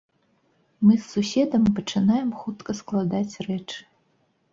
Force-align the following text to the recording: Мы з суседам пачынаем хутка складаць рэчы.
Мы 0.85 0.93
з 1.01 1.03
суседам 1.13 1.67
пачынаем 1.79 2.31
хутка 2.39 2.71
складаць 2.79 3.39
рэчы. 3.49 3.77